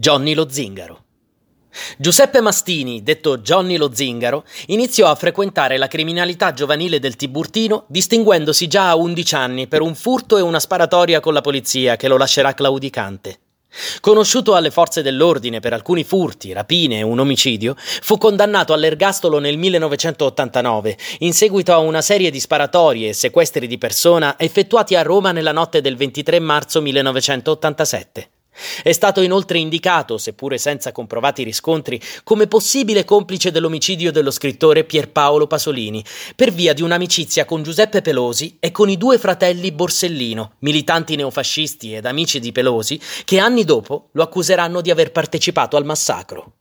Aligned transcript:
Johnny 0.00 0.32
lo 0.32 0.48
Zingaro. 0.48 1.04
Giuseppe 1.98 2.40
Mastini, 2.40 3.02
detto 3.02 3.36
Johnny 3.36 3.76
lo 3.76 3.90
Zingaro, 3.92 4.44
iniziò 4.68 5.10
a 5.10 5.14
frequentare 5.14 5.76
la 5.76 5.88
criminalità 5.88 6.54
giovanile 6.54 6.98
del 6.98 7.16
Tiburtino 7.16 7.84
distinguendosi 7.86 8.66
già 8.66 8.88
a 8.88 8.96
11 8.96 9.34
anni 9.34 9.66
per 9.66 9.82
un 9.82 9.94
furto 9.94 10.38
e 10.38 10.40
una 10.40 10.58
sparatoria 10.58 11.20
con 11.20 11.34
la 11.34 11.42
polizia 11.42 11.96
che 11.96 12.08
lo 12.08 12.16
lascerà 12.16 12.54
claudicante. 12.54 13.40
Conosciuto 14.00 14.54
alle 14.54 14.70
forze 14.70 15.02
dell'ordine 15.02 15.60
per 15.60 15.74
alcuni 15.74 16.02
furti, 16.02 16.54
rapine 16.54 17.00
e 17.00 17.02
un 17.02 17.18
omicidio, 17.18 17.74
fu 17.76 18.16
condannato 18.16 18.72
all'ergastolo 18.72 19.38
nel 19.38 19.58
1989 19.58 20.96
in 21.18 21.34
seguito 21.34 21.74
a 21.74 21.78
una 21.78 22.00
serie 22.00 22.30
di 22.30 22.40
sparatorie 22.40 23.10
e 23.10 23.12
sequestri 23.12 23.66
di 23.66 23.76
persona 23.76 24.36
effettuati 24.38 24.94
a 24.94 25.02
Roma 25.02 25.32
nella 25.32 25.52
notte 25.52 25.82
del 25.82 25.96
23 25.96 26.40
marzo 26.40 26.80
1987. 26.80 28.30
È 28.82 28.92
stato 28.92 29.20
inoltre 29.20 29.58
indicato, 29.58 30.18
seppure 30.18 30.58
senza 30.58 30.92
comprovati 30.92 31.42
riscontri, 31.42 32.00
come 32.22 32.46
possibile 32.46 33.04
complice 33.04 33.50
dell'omicidio 33.50 34.12
dello 34.12 34.30
scrittore 34.30 34.84
Pierpaolo 34.84 35.46
Pasolini, 35.46 36.04
per 36.36 36.52
via 36.52 36.72
di 36.72 36.82
un'amicizia 36.82 37.44
con 37.44 37.62
Giuseppe 37.62 38.02
Pelosi 38.02 38.56
e 38.60 38.70
con 38.70 38.88
i 38.88 38.96
due 38.96 39.18
fratelli 39.18 39.72
Borsellino, 39.72 40.52
militanti 40.60 41.16
neofascisti 41.16 41.94
ed 41.94 42.06
amici 42.06 42.40
di 42.40 42.52
Pelosi, 42.52 43.00
che 43.24 43.38
anni 43.38 43.64
dopo 43.64 44.08
lo 44.12 44.22
accuseranno 44.22 44.80
di 44.80 44.90
aver 44.90 45.12
partecipato 45.12 45.76
al 45.76 45.84
massacro. 45.84 46.59